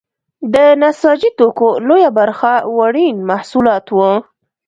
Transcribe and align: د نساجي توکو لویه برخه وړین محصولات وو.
د 0.53 0.55
نساجي 0.81 1.29
توکو 1.39 1.69
لویه 1.87 2.11
برخه 2.19 2.53
وړین 2.77 3.15
محصولات 3.29 3.85
وو. 3.97 4.11